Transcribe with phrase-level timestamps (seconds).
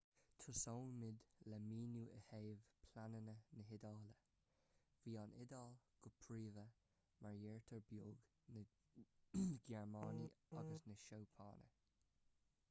[0.43, 1.17] tosóimid
[1.51, 2.63] le míniú i dtaobh
[2.93, 4.15] pleananna na hiodáile
[5.03, 5.77] bhí an iodáil
[6.07, 6.65] go príomha
[7.27, 8.19] mar deartháir beag
[8.59, 8.67] na
[9.71, 10.31] gearmáine
[10.65, 11.71] agus na seapáine